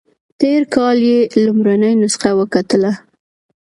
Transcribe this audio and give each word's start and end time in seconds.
تېر 0.39 0.61
کال 0.75 0.97
یې 1.09 1.19
لومړنۍ 1.43 1.93
نسخه 2.01 2.31
وکتله. 2.39 2.91